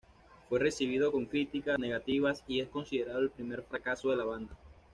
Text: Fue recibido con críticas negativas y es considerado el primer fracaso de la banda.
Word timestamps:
Fue 0.49 0.57
recibido 0.57 1.11
con 1.11 1.27
críticas 1.27 1.77
negativas 1.77 2.43
y 2.47 2.59
es 2.59 2.69
considerado 2.69 3.19
el 3.19 3.29
primer 3.29 3.61
fracaso 3.61 4.09
de 4.09 4.15
la 4.17 4.23
banda. 4.25 4.57